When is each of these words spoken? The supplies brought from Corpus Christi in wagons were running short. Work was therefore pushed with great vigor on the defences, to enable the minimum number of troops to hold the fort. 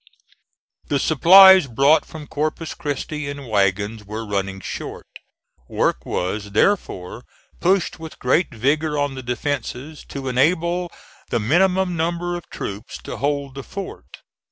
The 0.87 0.97
supplies 0.97 1.67
brought 1.67 2.05
from 2.05 2.25
Corpus 2.25 2.73
Christi 2.73 3.29
in 3.29 3.45
wagons 3.45 4.03
were 4.03 4.25
running 4.25 4.59
short. 4.59 5.05
Work 5.69 6.07
was 6.07 6.53
therefore 6.53 7.23
pushed 7.59 7.99
with 7.99 8.17
great 8.17 8.51
vigor 8.51 8.97
on 8.97 9.13
the 9.13 9.21
defences, 9.21 10.03
to 10.05 10.27
enable 10.27 10.91
the 11.29 11.39
minimum 11.39 11.95
number 11.95 12.35
of 12.35 12.49
troops 12.49 12.97
to 13.03 13.17
hold 13.17 13.53
the 13.53 13.61
fort. 13.61 14.23